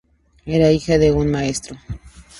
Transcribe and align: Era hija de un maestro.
Era 0.47 0.71
hija 0.71 0.97
de 0.97 1.11
un 1.11 1.29
maestro. 1.29 1.77